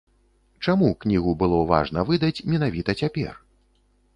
[0.69, 3.31] Чаму кнігу было важна выдаць менавіта цяпер?